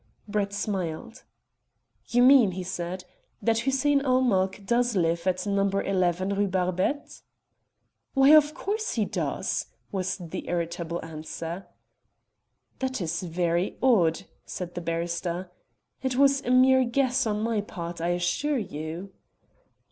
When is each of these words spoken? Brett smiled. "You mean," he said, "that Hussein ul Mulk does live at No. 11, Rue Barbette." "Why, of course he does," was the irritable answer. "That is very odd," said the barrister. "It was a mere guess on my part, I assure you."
Brett 0.27 0.51
smiled. 0.51 1.25
"You 2.07 2.23
mean," 2.23 2.53
he 2.53 2.63
said, 2.63 3.05
"that 3.39 3.59
Hussein 3.59 4.03
ul 4.03 4.21
Mulk 4.21 4.61
does 4.65 4.95
live 4.95 5.27
at 5.27 5.45
No. 5.45 5.69
11, 5.69 6.29
Rue 6.33 6.47
Barbette." 6.47 7.21
"Why, 8.15 8.29
of 8.29 8.55
course 8.55 8.93
he 8.93 9.05
does," 9.05 9.67
was 9.91 10.17
the 10.17 10.47
irritable 10.49 11.05
answer. 11.05 11.67
"That 12.79 12.99
is 12.99 13.21
very 13.21 13.77
odd," 13.83 14.23
said 14.43 14.73
the 14.73 14.81
barrister. 14.81 15.51
"It 16.01 16.15
was 16.15 16.41
a 16.41 16.49
mere 16.49 16.83
guess 16.83 17.27
on 17.27 17.41
my 17.43 17.61
part, 17.61 18.01
I 18.01 18.07
assure 18.07 18.57
you." 18.57 19.13